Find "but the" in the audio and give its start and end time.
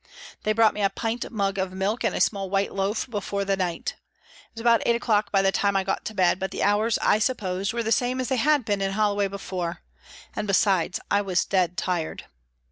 6.39-6.63